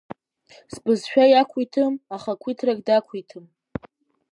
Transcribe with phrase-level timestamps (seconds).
[0.73, 3.45] Збызшәа иақәиҭым ахақәиҭрагь дақәиҭым.